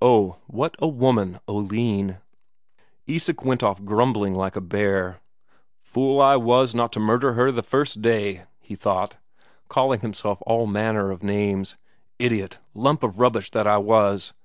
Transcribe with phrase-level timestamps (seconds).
[0.00, 2.18] Oh, that woman Oline!
[3.08, 5.18] Isak went off grumbling like a bear.
[5.82, 9.16] "Fool I was not to murder her the first day!" he thought,
[9.66, 11.74] calling himself all manner of names.
[12.20, 14.32] "Idiot, lump of rubbish that I was!